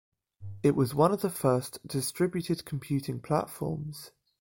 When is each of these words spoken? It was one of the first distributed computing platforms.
It 0.63 0.75
was 0.75 0.95
one 0.95 1.11
of 1.11 1.21
the 1.21 1.29
first 1.29 1.77
distributed 1.87 2.65
computing 2.65 3.19
platforms. 3.19 4.09